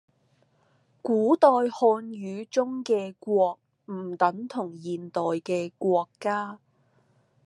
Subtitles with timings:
[1.03, 3.59] 古代漢語中嘅「國」
[3.93, 6.57] 唔等同現代嘅「國家」